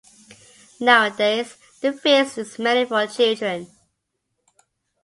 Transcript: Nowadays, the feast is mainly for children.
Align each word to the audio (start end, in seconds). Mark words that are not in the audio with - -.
Nowadays, 0.79 1.55
the 1.81 1.93
feast 1.93 2.39
is 2.39 2.57
mainly 2.57 2.85
for 2.85 3.05
children. 3.05 3.67